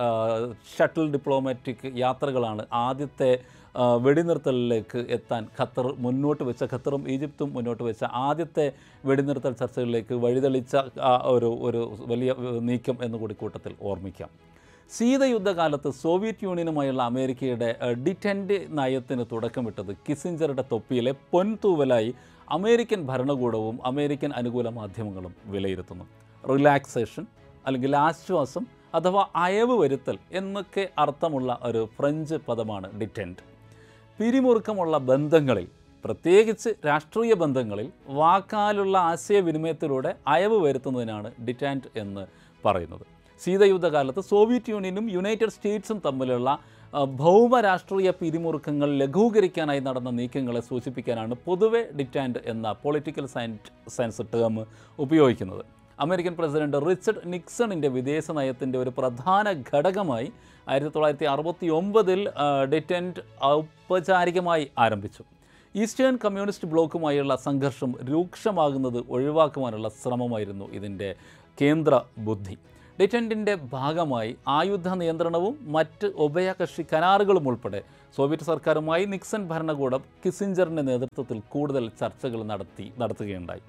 ഷട്ടിൽ 0.74 1.06
ഡിപ്ലോമാറ്റിക് 1.16 1.86
യാത്രകളാണ് 2.04 2.64
ആദ്യത്തെ 2.86 3.30
വെടിനിർത്തലിലേക്ക് 4.04 5.00
എത്താൻ 5.16 5.42
ഖത്തർ 5.58 5.86
മുന്നോട്ട് 6.04 6.42
വെച്ച 6.48 6.64
ഖത്തറും 6.72 7.02
ഈജിപ്തും 7.14 7.48
മുന്നോട്ട് 7.56 7.82
വെച്ച 7.82 8.04
ആദ്യത്തെ 8.26 8.66
വെടിനിർത്തൽ 9.08 9.52
ചർച്ചകളിലേക്ക് 9.60 10.14
വഴിതെളിച്ച 10.24 10.76
ഒരു 11.34 11.50
ഒരു 11.68 11.82
വലിയ 12.12 12.34
നീക്കം 12.70 12.98
എന്ന് 13.06 13.18
കൂടി 13.18 13.34
കൂട്ടത്തിൽ 13.42 13.74
ഓർമ്മിക്കാം. 13.82 14.30
ശീതയുദ്ധകാലത്ത് 14.90 15.90
സോവിയറ്റ് 15.90 16.44
യൂണിയനുമായുള്ള 16.44 17.02
അമേരിക്കയുടെ 17.02 17.68
ഡിറ്റൻഡ് 18.04 18.56
നയത്തിന് 18.78 19.24
തുടക്കമിട്ടത് 19.32 19.96
കിസിഞ്ചറുടെ 20.08 20.64
തൊപ്പിയിലെ 20.72 21.14
പൊൻതൂവലായി 21.32 22.14
അമേരിക്കൻ 22.50 23.00
ഭരണകൂടവും 23.06 23.78
അമേരിക്കൻ 23.84 24.32
അനുകൂല 24.32 24.68
മാധ്യമങ്ങളും 24.68 25.34
വിലയിരുത്തുന്നു. 25.46 26.04
റിലാക്സേഷൻ 26.44 27.26
അല്ലെങ്കിൽ 27.66 27.96
ആശ്വാസം 27.96 28.66
അഥവാ 28.94 29.26
അയവ് 29.36 29.82
വരുത്തൽ 29.82 30.18
എന്നൊക്കെ 30.32 30.88
അർത്ഥമുള്ള 30.98 31.58
ഒരു 31.62 31.88
ഫ്രഞ്ച് 31.98 32.34
പദമാണ് 32.48 33.00
ഡിറ്റൻഡ് 33.00 33.42
പിരിമുറുക്കമുള്ള 34.18 34.98
ബന്ധങ്ങളിൽ 34.98 35.66
പ്രത്യേകിച്ച് 36.04 36.70
രാഷ്ട്രീയ 36.86 37.34
ബന്ധങ്ങളിൽ 37.34 37.92
വാക്കാലുള്ള 38.08 38.98
ആശയവിനിമയത്തിലൂടെ 38.98 40.14
അയവ് 40.26 40.58
വരുത്തുന്നതിനാണ് 40.66 41.32
ഡിറ്റാന്റ് 41.46 41.98
എന്ന് 41.98 42.24
പറയുന്നത്. 42.64 43.15
ശീതയുദ്ധകാലത്ത് 43.44 44.22
സോവിയറ്റ് 44.32 44.72
യൂണിയനും 44.74 45.06
യുണൈറ്റഡ് 45.16 45.54
സ്റ്റേറ്റ്സും 45.56 45.98
തമ്മിലുള്ള 46.06 46.50
ഭൗമരാഷ്ട്രീയ 46.92 47.10
ഭൗമ 47.22 47.60
രാഷ്ട്രീയ 47.66 48.10
പിരിമുറുക്കങ്ങൾ 48.20 48.88
ലഘൂകരിക്കാനായി 49.00 49.80
നടന്ന 49.86 50.10
നീക്കങ്ങളെ 50.18 50.62
സൂചിപ്പിക്കാനാണ് 50.68 51.34
പൊതുവെ 51.46 51.82
ഡിറ്റാൻഡ് 51.98 52.40
എന്ന 52.52 52.66
പൊളിറ്റിക്കൽ 52.82 53.26
സയൻസ് 53.34 53.72
സയൻസ് 53.96 54.24
ടേം 54.34 54.54
ഉപയോഗിക്കുന്നത്. 55.04 55.62
അമേരിക്കൻ 56.04 56.34
പ്രസിഡന്റ് 56.38 56.78
റിച്ചർഡ് 56.88 57.22
നിക്സണിന്റെ 57.32 57.88
വിദേശ 57.96 58.26
നയത്തിന്റെ 58.38 58.78
ഒരു 58.82 58.90
പ്രധാന 58.98 59.46
ഘടകമായി 59.70 60.28
ആയിരത്തി 60.70 60.92
തൊള്ളായിരത്തി 60.94 61.28
അറുപത്തി 61.34 61.66
ഒമ്പതിൽ 61.78 62.20
ഡിറ്റന്റ് 62.72 63.22
ഔപചാരികമായി 63.56 64.64
ആരംഭിച്ചു. 64.84 65.22
ഈസ്റ്റേൺ 65.74 66.16
കമ്മ്യൂണിസ്റ്റ് 66.24 66.68
ബ്ലോക്കുമായുള്ള 66.72 67.32
സംഘർഷം 67.46 67.90
രൂക്ഷമാകുന്നത് 68.10 68.98
ഒഴിവാക്കുവാനുള്ള 69.16 69.88
ശ്രമമായിരുന്നു 70.02 70.68
ഇതിന്റെ 70.78 71.10
കേന്ദ്ര 71.60 72.00
ബുദ്ധി 72.28 72.56
ഡിറ്റന്റിന്റെ 73.00 73.54
ഭാഗമായി 73.72 74.30
ആയുധ 74.58 74.88
നിയന്ത്രണവും 75.00 75.54
മറ്റ് 75.74 76.06
ഉഭയകക്ഷി 76.24 76.82
കരാറുകളും 76.92 77.46
ഉൾപ്പെടെ 77.50 77.80
സോവിയറ്റ് 78.16 78.46
സർക്കാരുമായി 78.50 79.04
നിക്സൺ 79.14 79.42
ഭരണകൂടം 79.50 80.02
കിസിഞ്ചറിന്റെ 80.24 80.82
നേതൃത്വത്തിൽ 80.90 81.38
കൂടുതൽ 81.54 81.84
ചർച്ചകൾ 82.00 82.40
നടത്തി 82.50 82.86
നടത്തുകയുണ്ടായി. 83.00 83.62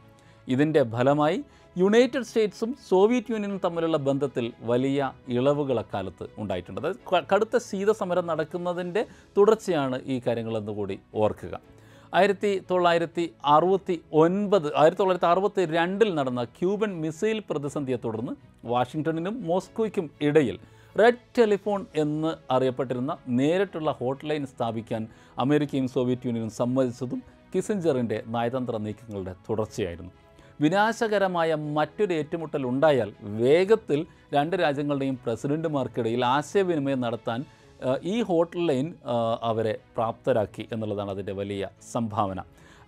ഇതിന്റെ 0.47 0.81
ഫലമായി 0.95 1.37
യുണൈറ്റഡ് 1.75 2.27
സ്റ്റേറ്റ്സും 2.27 2.69
സോവിയറ്റ് 2.89 3.31
യൂണിയനും 3.33 3.59
തമ്മിലുള്ള 3.65 3.97
ബന്ധത്തിൽ 4.09 4.45
വലിയ 4.71 5.09
ഇളവുകൾ 5.37 5.77
അക്കാലത്ത് 5.83 6.25
ഉണ്ടായിട്ടുണ്ട്. 6.41 6.79
അതായത് 6.81 7.25
കടുത്ത 7.33 7.57
ശീതസമരം 7.69 8.27
നടക്കുന്നതിന്റെ 8.31 9.03
തുടർച്ചയാണ് 9.37 9.99
ഈ 10.13 10.17
കാര്യങ്ങളെന്ന് 10.27 10.75
കൂടി 10.79 10.97
ഓർക്കുക. 11.23 11.53
ആയിരത്തി 12.13 12.61
തൊള്ളായിരത്തി 12.71 13.31
അറുപത്തി 13.45 14.01
ഒൻപത് 14.11 14.75
ആയിരത്തി 14.75 15.01
തൊള്ളായിരത്തി 15.01 15.27
അറുപത്തി 15.27 15.65
രണ്ടിൽ 15.65 16.15
നടന്ന 16.15 16.43
ക്യൂബൻ 16.43 17.01
മിസൈൽ 17.01 17.39
പ്രതിസന്ധിയെ 17.49 17.97
തുടർന്ന് 17.97 18.33
വാഷിങ്ടണിനും 18.65 19.45
മോസ്കോയ്ക്കും 19.45 20.09
ഇടയിൽ 20.21 20.59
റെഡ് 20.95 21.25
ടെലിഫോൺ 21.37 21.85
എന്ന് 21.95 22.35
അറിയപ്പെട്ടിരുന്ന 22.51 23.17
നേരിട്ടുള്ള 23.27 23.91
ഹോട്ട്ലൈൻ 23.91 24.45
സ്ഥാപിക്കാൻ 24.45 25.07
അമേരിക്കയും 25.39 25.87
സോവിയറ്റ് 25.87 26.27
യൂണിയനും 26.27 26.49
സമ്മതിച്ചതും 26.49 27.19
കിസിഞ്ചറിന്റെ 27.53 28.23
നയതന്ത്ര 28.27 28.77
നീക്കങ്ങളുടെ 28.77 29.35
തുടർച്ചയായിരുന്നു. 29.49 30.11
വിനാശകരമായ 30.59 31.55
മറ്റൊരു 31.55 32.13
ഏറ്റുമുട്ടൽ 32.13 32.65
ഉണ്ടായാൽ 32.65 33.13
വേഗത്തിൽ 33.23 34.05
രണ്ട് 34.33 34.55
രാജ്യങ്ങളുടെയും 34.55 35.19
പ്രസിഡന്റുമാർക്കിടയിൽ 35.25 36.25
ആശയവിനിമയം 36.25 36.99
നടത്താൻ 36.99 37.45
ഈ 38.03 38.21
ഹോട്ട് 38.21 38.57
ലൈൻ 38.69 38.93
അവരെ 39.41 39.77
പ്രാപ്തരാക്കി 39.95 40.67
എന്നുള്ളതാണ് 40.71 41.11
അതിന്റെ 41.11 41.33
വലിയ 41.33 41.69
സംഭാവന. 41.93 42.39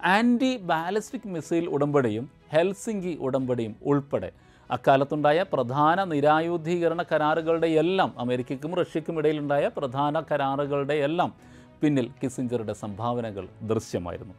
ആന്റി 0.06 0.58
ബാലിസ്റ്റിക് 0.58 1.28
മിസൈൽ 1.28 1.66
ഉടമ്പടിയും 1.66 2.30
ഹെൽസിംഗി 2.54 3.18
ഉടമ്പടിയും 3.22 3.76
ഉൾപ്പെടെ 3.86 4.32
അക്കാലത്തുണ്ടായ 4.72 5.46
പ്രധാന 5.54 6.04
നിരായുധീകരണ 6.04 7.02
കരാറുകളുടെ 7.04 7.68
എല്ലാം 7.68 8.16
അമേരിക്കയ്ക്കും 8.18 8.76
റഷ്യയ്ക്കും 8.76 9.18
ഇടയിലുണ്ടായ 9.18 9.68
പ്രധാന 9.78 10.20
കരാറുകളുടെ 10.20 10.94
എല്ലാം 10.94 11.34
പിന്നിൽ 11.82 12.10
കിസിഞ്ചറുടെ 12.24 12.74
സംഭാവനകൾ 12.74 13.48
ദൃശ്യമായിരുന്നു. 13.62 14.34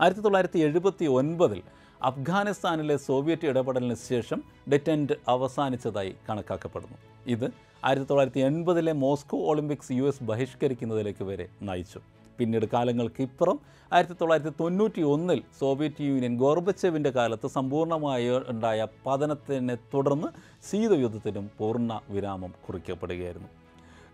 ആയിരത്തി 0.00 0.20
തൊള്ളായിരത്തി 0.20 0.58
എഴുപത്തി 0.58 1.04
ഒൻപതിൽ 1.04 1.62
അഫ്ഗാനിസ്ഥാനിലെ 2.02 2.96
സോവിയറ്റ് 2.96 3.46
ഇടപെടലിന് 3.46 3.94
ശേഷം 3.94 4.42
ഡെറ്റന്റ് 4.72 5.12
അവസാനിച്ചതായി 5.28 6.14
കണക്കാക്കപ്പെടുന്നു. 6.28 6.98
ഇത് 7.26 7.46
ആയിരത്തി 7.84 8.06
തൊള്ളായിരത്തി 8.06 8.40
എൺപതിലെ 8.40 8.92
മോസ്കോ 8.92 9.38
ഒളിമ്പിക്സ് 9.38 9.92
യു 9.92 10.04
എസ് 10.04 10.22
ബഹിഷ്കരിക്കുന്നതിലേക്ക് 10.22 11.24
വരെ 11.24 11.48
നയിച്ചു. 11.62 12.00
പിന്നീട് 12.38 12.66
കാലങ്ങൾക്ക് 12.66 13.22
ഇപ്പുറം 13.22 13.58
ആയിരത്തി 13.92 14.14
തൊള്ളായിരത്തി 14.20 14.52
തൊണ്ണൂറ്റി 14.60 15.02
ഒന്നിൽ 15.02 15.42
സോവിയറ്റ് 15.60 16.02
യൂണിയൻ 16.02 16.36
ഗോർബച്ചേവിന്റെ 16.36 17.10
കാലത്ത് 17.10 17.48
സമ്പൂർണമായി 17.48 18.28
ഉണ്ടായ 18.48 18.86
പതനത്തിനെ 19.06 19.74
തുടർന്ന് 19.94 20.28
ശീതയുദ്ധത്തിനും 20.70 21.50
പൂർണ 21.58 22.00
വിരാമം 22.10 22.54
കുറിക്കപ്പെടുകയായിരുന്നു. 22.66 23.59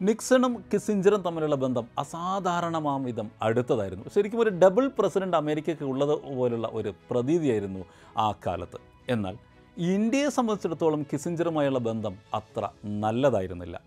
നിക്സണും 0.01 0.65
കിസിഞ്ചറും 0.73 1.23
തമ്മിലുള്ള 1.23 1.55
ബന്ധം 1.55 1.87
അസാധാരണമാം 1.99 3.05
വിധം 3.05 3.31
അടുത്തതായിരുന്നു. 3.43 4.05
ശരിക്കും 4.15 4.41
ഒരു 4.41 4.51
ഡബിൾ 4.51 4.91
പ്രസിഡന്റ് 4.99 5.37
അമേരിക്കയ്ക്ക് 5.37 5.85
ഉള്ളത് 5.85 6.21
പോലുള്ള 6.37 6.71
ഒരു 6.73 6.95
പ്രതീതിയായിരുന്നു 7.11 7.85
ആ 8.19 8.35
കാലത്ത്. 8.47 8.79
എന്നാൽ 9.09 9.39
ഇന്ത്യയെ 9.79 10.29
സംബന്ധിച്ചിടത്തോളം 10.29 11.07
കിസിഞ്ചറുമായുള്ള 11.13 11.79
ബന്ധം 11.79 12.19
അത്ര 12.35 12.69
നല്ലതായിരുന്നില്ല. 12.85 13.81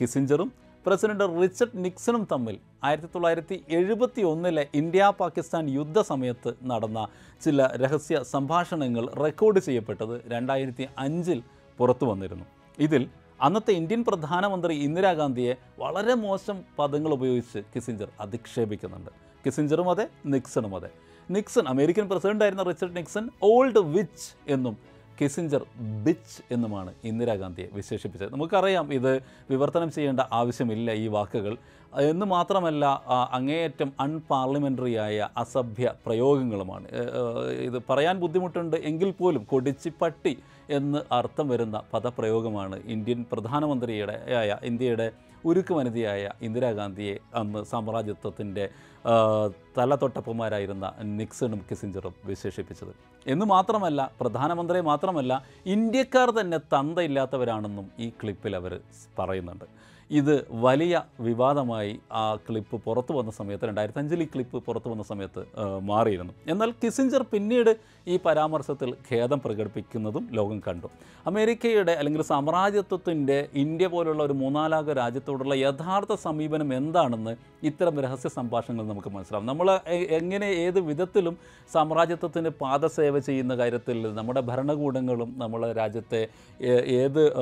കിസിഞ്ചറും 0.00 0.52
പ്രസിഡന്റ് 0.86 1.42
റിച്ചർഡ് 1.42 1.84
നിക്സണും 1.84 2.28
തമ്മിൽ 2.32 2.58
ആയിരത്തി 2.84 3.06
തൊള്ളായിരത്തി 3.14 3.64
എഴുപത്തി 3.68 4.22
ഒന്നിലെ 4.22 4.66
ഇന്ത്യ 4.74 5.12
പാകിസ്ഥാൻ 5.20 5.70
യുദ്ധ 5.70 6.00
സമയത്ത് 6.00 6.54
നടന്ന 6.62 7.08
ചില 7.44 7.68
രഹസ്യ 7.76 8.22
സംഭാഷണങ്ങൾ 8.22 9.06
റെക്കോർഡ് 9.24 9.58
ചെയ്യപ്പെട്ടത് 9.58 10.22
രണ്ടായിരത്തി 10.26 10.86
അഞ്ചിൽ 10.98 11.42
പുറത്തു 11.78 12.04
വന്നിരുന്നു. 12.04 12.44
ഇതിൽ 12.78 13.08
അന്നത്തെ 13.42 13.70
ഇന്ത്യൻ 13.70 14.04
പ്രധാനമന്ത്രി 14.04 14.74
ഇന്ദിരാഗാന്ധിയെ 14.74 15.54
വളരെ 15.78 16.14
മോശം 16.14 16.64
പദങ്ങൾ 16.78 17.12
ഉപയോഗിച്ച് 17.12 17.58
കിസിഞ്ചർ 17.76 18.08
അധിക്ഷേപിക്കുന്നുണ്ട്. 18.20 19.10
കിസിഞ്ചറും 19.46 19.90
അതെ 19.90 20.08
നിക്സണും 20.26 20.76
അതെ. 20.76 20.90
നിക്സൺ 21.30 21.68
അമേരിക്കൻ 21.68 22.08
പ്രസിഡന്റായിരുന്ന 22.08 22.62
റിച്ചർഡ് 22.62 22.96
നിക്സൺ 22.96 23.30
ഓൾഡ് 23.42 23.78
വിച്ച് 23.78 24.52
എന്നും 24.52 24.76
കിസിഞ്ചർ 25.20 25.62
ബിച്ച് 26.04 26.42
എന്നുമാണ് 26.50 26.94
ഇന്ദിരാഗാന്ധിയെ 27.04 27.68
വിശേഷിപ്പിച്ചത്. 27.72 28.32
നമുക്കറിയാം 28.32 28.94
ഇത് 28.94 29.22
വിവർത്തനം 29.50 29.92
ചെയ്യേണ്ട 29.92 30.20
ആവശ്യമില്ല 30.32 30.92
ഈ 30.92 31.06
വാക്കുകൾ. 31.06 31.56
എന്ന് 32.00 32.26
മാത്രമല്ല 32.26 32.84
അങ്ങേയറ്റം 33.32 33.92
അൺപാർലമെന്ററിയായ 34.00 35.28
അസഭ്യ 35.36 35.94
പ്രയോഗങ്ങളുമാണ്. 36.06 36.88
ഇത് 37.68 37.82
പറയാൻ 37.90 38.20
ബുദ്ധിമുട്ടുണ്ട് 38.20 38.76
എങ്കിൽ 38.76 39.10
പോലും 39.10 39.44
കൊടിച്ചിപ്പട്ടി 39.44 40.38
എന്ന് 40.70 41.14
അർത്ഥം 41.14 41.48
വരുന്ന 41.48 41.82
പദപ്രയോഗമാണ് 41.94 42.82
ഇന്ത്യൻ 42.86 43.24
പ്രധാനമന്ത്രിയുടെ 43.32 44.32
ആയ 44.34 44.56
ഇന്ത്യയുടെ 44.62 45.12
ഉരുക്ക് 45.44 45.74
വനിതയായ 45.74 46.30
ഇന്ദിരാഗാന്ധിയെ 46.42 47.18
അന്ന് 47.34 47.64
സാമ്രാജ്യത്വത്തിന്റെ 47.64 48.68
തലതൊട്ടപ്പന്മാരായിരുന്ന 49.78 50.92
നിക്സണും 51.02 51.60
കിസിഞ്ചറും 51.70 52.14
വിശേഷിപ്പിച്ചത്. 52.24 52.94
എന്ന് 53.26 53.46
മാത്രമല്ല 53.46 54.10
പ്രധാനമന്ത്രിയെ 54.20 54.82
മാത്രമല്ല 54.82 55.44
ഇന്ത്യക്കാർ 55.66 56.30
തന്നെ 56.30 56.58
തന്തയില്ലാത്തവരാണെന്നും 56.58 57.90
ഈ 57.98 58.08
ക്ലിപ്പിൽ 58.10 58.56
അവർ 58.56 58.80
പറയുന്നുണ്ട്. 59.18 59.64
ഇത് 60.10 60.46
വലിയ 60.50 61.02
വിവാദമായി 61.20 62.00
ആ 62.12 62.34
ക്ലിപ്പ് 62.36 62.82
പുറത്തു 62.84 63.12
വന്ന 63.12 63.30
സമയത്ത് 63.30 63.64
രണ്ടായിരത്തി 63.64 63.98
അഞ്ചിൽ 63.98 64.22
ഈ 64.22 64.24
ക്ലിപ്പ് 64.24 64.56
പുറത്തു 64.64 64.88
വന്ന 64.88 65.02
സമയത്ത് 65.02 65.44
മാറിയിരുന്നു. 65.80 66.32
എന്നാൽ 66.46 66.70
കിസിഞ്ചർ 66.70 67.24
പിന്നീട് 67.32 67.76
ഈ 68.06 68.18
പരാമർശത്തിൽ 68.24 68.94
ഖേദം 69.12 69.40
പ്രകടിപ്പിക്കുന്നതും 69.40 70.28
ലോകം 70.30 70.62
കണ്ടു. 70.68 70.86
അമേരിക്കയുടെ 71.26 71.92
അല്ലെങ്കിൽ 71.92 72.22
സാമ്രാജ്യത്വത്തിന്റെ 72.22 73.48
ഇന്ത്യ 73.54 73.86
പോലുള്ള 73.86 74.22
ഒരു 74.22 74.32
മൂന്നാലാക 74.32 74.92
രാജ്യത്തോടുള്ള 74.92 75.54
യഥാർത്ഥ 75.54 76.14
സമീപനം 76.14 76.74
എന്താണെന്ന് 76.74 77.36
ഇത്തരം 77.62 78.00
രഹസ്യ 78.00 78.28
സംഭാഷണങ്ങൾ 78.28 78.88
നമുക്ക് 78.88 79.08
മനസ്സിലാവും. 79.08 79.46
നമ്മൾ 79.46 79.80
എങ്ങനെ 80.10 80.46
ഏത് 80.46 80.80
വിധത്തിലും 80.80 81.38
സാമ്രാജ്യത്വത്തിന് 81.72 82.48
പാദസേവ 82.48 83.18
ചെയ്യുന്ന 83.18 83.56
കാര്യത്തിൽ 83.56 84.14
നമ്മുടെ 84.14 84.40
ഭരണകൂടങ്ങളും 84.40 85.34
നമ്മളെ 85.38 85.72
രാജ്യത്തെ 85.72 86.28
ഏത് 87.00 87.32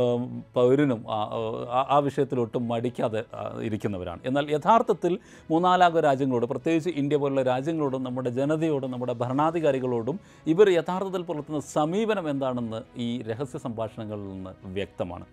പൗരനും 0.55 1.05
ആ- 1.11 1.99
വിഷയത്തിലോട്ട് 1.99 2.54
ഒട്ടും 2.55 2.65
മടിക്കാതെ 2.73 3.21
ഇരിക്കുന്നവരാണ്. 3.67 4.21
എന്നാൽ 4.29 4.45
യഥാർത്ഥത്തിൽ 4.55 5.13
മൂന്നാലാക 5.53 6.01
രാജ്യങ്ങളോട് 6.07 6.47
പ്രത്യേകിച്ച് 6.53 6.91
ഇന്ത്യ 7.01 7.17
പോലുള്ള 7.23 7.43
രാജ്യങ്ങളോടും 7.53 8.03
നമ്മുടെ 8.07 8.31
ജനതയോടും 8.39 8.91
നമ്മുടെ 8.95 9.15
ഭരണാധികാരികളോടും 9.23 10.19
ഇവർ 10.53 10.69
യഥാർത്ഥത്തിൽ 10.79 11.23
പുലർത്തുന്ന 11.31 11.61
സമീപനം 11.77 12.27
എന്താണെന്ന് 12.35 12.81
ഈ 13.07 13.09
രഹസ്യ 13.31 13.61
സംഭാഷണങ്ങളിൽ 13.67 14.27
നിന്ന് 14.35 14.53
വ്യക്തമാണ്. 14.77 15.27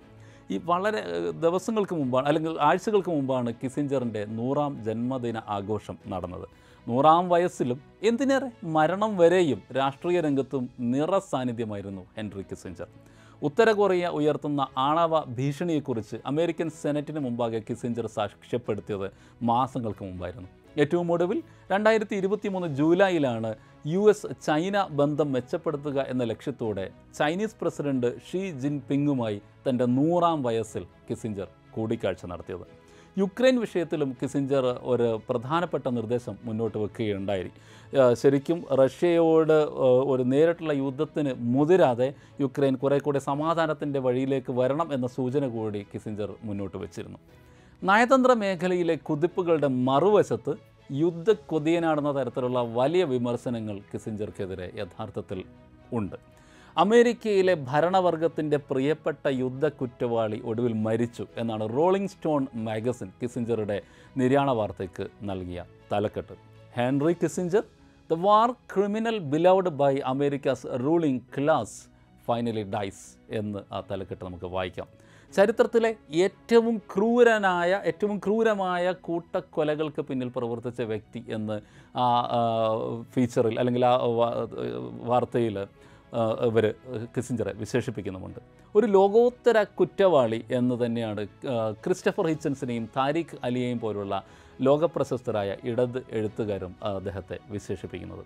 ഈ 0.54 0.58
വളരെ 0.72 1.02
ദിവസങ്ങൾക്ക് 1.46 1.96
മുമ്പാണ് 2.00 2.28
അല്ലെങ്കിൽ 2.30 2.54
ആഴ്ചകൾക്ക് 2.70 3.12
മുമ്പാണ് 3.18 3.50
കിസിഞ്ചറിന്റെ 3.62 4.22
നൂറാം 4.40 4.74
ജന്മദിന 4.88 5.38
ആഘോഷം 5.58 5.98
നടന്നത്. 6.14 6.48
നൂറാം 6.90 7.26
വയസ്സിലും 7.32 7.80
എന്തിനേറെ 8.10 8.50
മരണം 8.76 9.12
വരെയും 9.22 9.60
രാഷ്ട്രീയ 9.80 10.20
രംഗത്തും 10.28 10.64
നിറ 10.94 11.18
സാന്നിധ്യമായിരുന്നു 11.32 12.04
ഹെൻറി 12.18 12.44
കിസിഞ്ചർ. 12.50 12.90
ഉത്തര 13.42 13.70
കൊറിയ 13.72 14.08
ഉയർത്തുന്ന 14.20 14.62
ആണവ 14.88 15.20
ഭീഷണിയെക്കുറിച്ച് 15.38 16.18
അമേരിക്കൻ 16.32 16.68
സെനറ്റിന് 16.82 17.20
മുമ്പാകെ 17.20 17.60
കിസിഞ്ചർ 17.68 18.06
സാക്ഷ്യപ്പെടുത്തിയത് 18.18 19.08
മാസങ്ങൾക്ക് 19.50 20.04
മുമ്പായിരുന്നു. 20.10 20.50
ഏറ്റവും 20.82 21.08
ഒടുവിൽ 21.14 21.40
രണ്ടായിരത്തി 21.72 22.16
ഇരുപത്തി 22.22 22.50
മൂന്ന് 22.56 22.68
ജൂലൈയിലാണ് 22.80 23.52
യു 23.94 24.02
എസ് 24.10 24.28
ചൈന 24.48 24.84
ബന്ധം 25.00 25.32
മെച്ചപ്പെടുത്തുക 25.36 26.06
എന്ന 26.14 26.24
ലക്ഷ്യത്തോടെ 26.32 26.86
ചൈനീസ് 27.20 27.58
പ്രസിഡന്റ് 27.62 28.12
ഷീ 28.28 28.42
ജിൻപിങ്ങുമായി 28.64 29.40
തന്റെ 29.68 29.86
നൂറാം 29.98 30.40
വയസ്സിൽ 30.44 30.86
കിസിഞ്ചർ 31.10 31.50
കൂടിക്കാഴ്ച 31.76 32.26
നടത്തിയത്. 32.26 32.81
യുക്രൈൻ 33.20 33.56
വിഷയത്തിലും 33.60 34.10
കിസിഞ്ചർ 34.20 34.66
ഒരു 34.92 35.08
പ്രധാനപ്പെട്ട 35.30 35.88
നിർദ്ദേശം 35.98 36.36
മുന്നോട്ട് 36.48 36.78
വെക്കുകയുണ്ടായി. 36.78 37.50
ശരിക്കും 38.22 38.60
റഷ്യയോട് 38.82 39.58
ഒരു 40.12 40.24
നേരിട്ടുള്ള 40.34 40.74
യുദ്ധത്തിന് 40.84 41.32
മുതിരാതെ 41.56 42.08
യുക്രൈൻ 42.44 42.76
കുറെ 42.84 42.98
കൂടി 43.06 43.20
സമാധാനത്തിന്റെ 43.30 44.00
വഴിയിലേക്ക് 44.08 44.52
വരണം 44.60 44.88
എന്ന 44.98 45.08
സൂചന 45.18 45.48
കൂടി 45.58 45.82
കിസിഞ്ചർ 45.94 46.32
മുന്നോട്ട് 46.50 46.78
വെച്ചിരുന്നു. 46.84 47.20
നയതന്ത്ര 47.90 48.32
മേഖലയിലെ 48.44 48.96
കുതിപ്പുകളുടെ 49.10 49.70
മറുവശത്ത് 49.90 50.54
യുദ്ധ 51.04 51.32
കൊതിയനാടുന്ന 51.52 52.12
തരത്തിലുള്ള 52.18 52.60
വലിയ 52.80 53.04
വിമർശനങ്ങൾ 53.14 53.76
കിസിഞ്ചർക്കെതിരെ 53.92 54.68
യഥാർത്ഥത്തിൽ 54.82 55.40
ഉണ്ട്. 56.00 56.18
അമേരിക്കയിലെ 56.78 57.54
ഭരണവർഗത്തിന്റെ 57.70 58.58
പ്രിയപ്പെട്ട 58.70 59.28
യുദ്ധ 59.42 59.66
കുറ്റവാളി 59.80 60.38
ഒടുവിൽ 60.50 60.74
മരിച്ചു 60.86 61.26
എന്നാണ് 61.42 61.66
റോളിംഗ് 61.78 62.12
സ്റ്റോൺ 62.14 62.44
മാഗസിൻ 62.68 63.10
കിസിഞ്ചറുടെ 63.22 63.78
നിര്യാണ 64.18 64.50
വാർത്തയ്ക്ക് 64.60 65.06
നൽകിയ 65.30 65.66
തലക്കെട്ട്. 65.92 66.36
Henry 66.78 67.14
Kissinger 67.24 67.64
the 68.10 68.18
war 68.28 68.50
criminal 68.74 69.18
beloved 69.34 69.74
by 69.82 69.94
America's 70.14 70.68
ruling 70.86 71.22
class 71.38 71.78
finally 72.28 72.64
dies 72.76 73.06
എന്ന് 73.40 73.60
ആ 73.74 73.84
തലക്കെട്ട് 73.92 74.24
നമുക്ക് 74.26 74.50
വായിക്കാം. 74.56 74.88
ചരിത്രത്തിലെ 75.34 75.92
ഏറ്റവും 76.24 76.76
ക്രൂരനായ 76.94 77.82
ഏറ്റവും 77.90 78.18
ക്രൂരമായ 78.20 78.86
കൂട്ടക്കൊലകൾക്ക് 79.08 80.02
പിന്നിൽ 80.08 80.30
പ്രവർത്തിച്ച 80.38 80.82
വ്യക്തി 80.90 81.22
എന്ന് 81.36 81.58
ആ 82.00 82.08
ഫീച്ചറിൽ 83.14 83.56
അല്ലെങ്കിൽ 83.60 83.86
ആ 83.92 83.96
വാർത്തയിൽ 85.12 85.58
ഇവർ 86.48 86.66
കിസിഞ്ചറെ 87.16 87.54
വിശേഷിപ്പിക്കുന്നുമുണ്ട്. 87.54 88.40
ഒരു 88.76 88.88
ലോകോത്തര 88.88 89.58
കുറ്റവാളി 89.64 90.40
എന്ന് 90.52 90.86
തന്നെയാണ് 90.86 91.22
ക്രിസ്റ്റഫർ 91.86 92.28
ഹിച്ചൻസിനെയും 92.28 92.86
താരിഖ് 92.98 93.38
അലിയെയും 93.44 93.80
പോലുള്ള 93.80 94.24
ലോകപ്രശസ്തരായ 94.62 95.56
ഇടത് 95.64 96.00
എഴുത്തുകാരും 96.12 96.76
അദ്ദേഹത്തെ 96.84 97.38
വിശേഷിപ്പിക്കുന്നത്. 97.50 98.26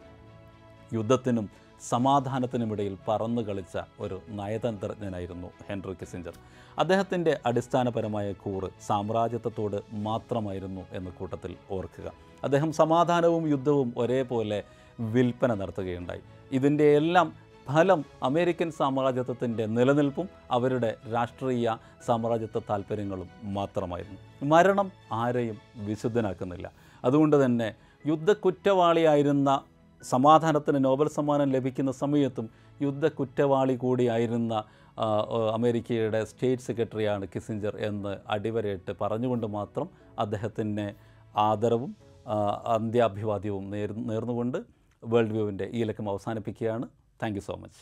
യുദ്ധത്തിനും 0.94 1.46
സമാധാനത്തിനുമിടയിൽ 1.82 2.98
പറന്നു 3.08 3.42
കളിച്ച 3.42 3.78
ഒരു 4.00 4.18
നയതന്ത്രജ്ഞനായിരുന്നു 4.40 5.50
ഹെൻറി 5.68 5.94
കിസിഞ്ചർ 5.94 6.36
അദ്ദേഹത്തിന്റെ 6.80 7.34
അടിസ്ഥാനപരമായ 7.46 8.28
കൂറ് 8.44 8.70
സാമ്രാജ്യത്വത്തോട് 8.88 9.78
മാത്രമായിരുന്നു 10.08 10.84
എന്ന 10.92 11.10
കൂട്ടത്തിൽ 11.10 11.56
ഓർക്കുക. 11.72 12.08
അദ്ദേഹം 12.44 12.72
സമാധാനവും 12.74 13.44
യുദ്ധവും 13.50 13.94
ഒരേപോലെ 13.98 14.64
വിൽപ്പന 15.00 15.54
നടത്തുകയുണ്ടായി. 15.54 16.24
ഇതിന്റെ 16.52 16.88
എല്ലാം 16.98 17.28
ഫലം 17.68 18.06
അമേരിക്കൻ 18.24 18.72
സാമ്രാജ്യത്വത്തിന്റെ 18.72 19.66
നിലനിൽപ്പും 19.66 20.28
അവരുടെ 20.52 20.90
രാഷ്ട്രീയ 21.14 21.78
സാമ്രാജ്യത്വ 22.06 22.62
താല്പര്യങ്ങളും 22.70 23.30
മാത്രമായിരുന്നു. 23.44 24.20
മരണം 24.46 24.92
ആരെയും 25.12 25.58
വിശുദ്ധനാക്കുന്നില്ല. 25.88 26.72
അതുകൊണ്ട് 27.06 27.46
തന്നെ 27.46 27.76
യുദ്ധക്കുറ്റവാളിയായിരുന്ന 28.08 29.62
സമാധാനത്തിന് 30.04 30.86
നോബൽ 30.86 31.08
സമ്മാനം 31.08 31.52
ലഭിക്കുന്ന 31.52 31.92
സമയത്തും 31.92 32.50
യുദ്ധ 32.82 33.08
കുറ്റവാളി 33.08 33.76
കൂടിയായിരുന്ന 33.76 34.64
അമേരിക്കയുടെ 35.54 36.24
സ്റ്റേറ്റ് 36.26 36.62
സെക്രട്ടറിയാണ് 36.62 37.28
കിസിഞ്ചർ 37.36 37.78
എന്ന് 37.78 38.18
അടിവരയിട്ട് 38.30 38.92
പറഞ്ഞുകൊണ്ട് 39.02 39.48
മാത്രം 39.48 39.90
അദ്ദേഹത്തിന് 40.20 40.94
ആദരവും 41.38 41.96
അന്ത്യാഭിവാദ്യവും 42.68 43.70
നേർ 43.72 43.92
നേർന്നുകൊണ്ട് 44.08 44.58
വേൾഡ് 45.04 45.32
വ്യൂവിന്റെ 45.32 45.66
ഈ 45.74 45.84
ലക്കം 45.84 46.10
അവസാനിപ്പിക്കുകയാണ്. 46.10 46.88
Thank 47.22 47.38
you 47.38 47.42
so 47.42 47.56
much 47.56 47.82